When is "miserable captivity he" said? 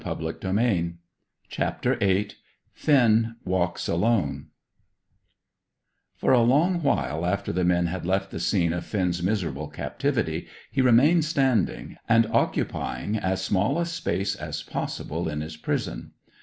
9.21-10.81